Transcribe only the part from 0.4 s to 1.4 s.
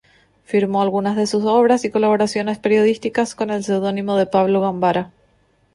Firmó algunas de